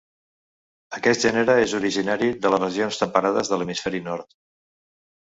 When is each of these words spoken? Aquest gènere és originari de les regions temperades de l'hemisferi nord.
Aquest 0.99 1.25
gènere 1.27 1.57
és 1.65 1.75
originari 1.79 2.29
de 2.45 2.53
les 2.53 2.63
regions 2.65 2.97
temperades 3.03 3.53
de 3.53 3.61
l'hemisferi 3.61 4.03
nord. 4.09 4.35